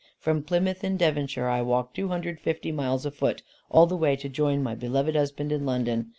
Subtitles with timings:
[0.17, 4.15] From Plymouth in Devonshire, I walked two hundred and fifty miles afoot all the way
[4.15, 6.09] to join my beloved husband in London.